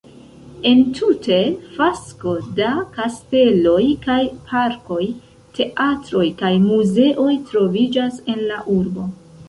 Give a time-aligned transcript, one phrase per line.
[0.69, 1.35] Entute
[1.75, 5.01] fasko da kasteloj kaj parkoj,
[5.61, 9.11] teatroj kaj muzeoj troviĝas en la urbo.